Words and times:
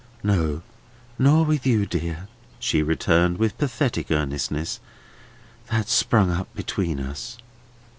"No, 0.23 0.63
nor 1.19 1.45
with 1.45 1.63
you, 1.67 1.85
dear," 1.85 2.27
she 2.57 2.81
returned, 2.81 3.37
with 3.37 3.59
pathetic 3.59 4.09
earnestness. 4.09 4.79
"That 5.67 5.89
sprung 5.89 6.31
up 6.31 6.51
between 6.55 6.99
us. 6.99 7.37